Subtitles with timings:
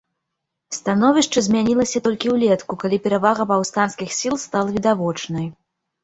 [0.75, 5.47] Становішча змянілася толькі ўлетку, калі перавага паўстанцкіх сіл стала відавочнай.